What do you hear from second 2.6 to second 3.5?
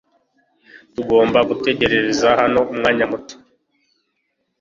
umwanya muto.